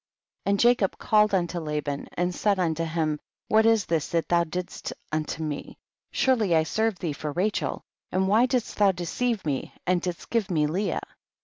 [0.47, 3.19] And Jacob called unto Laban^ and said unto him,
[3.49, 5.77] what is this that thou didst unto me?
[6.11, 10.49] Surely I served thee for Rachel, and why didst thou deceive me and didst give
[10.49, 11.01] me Leah